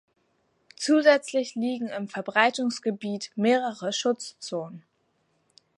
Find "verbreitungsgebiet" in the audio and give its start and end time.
2.07-3.29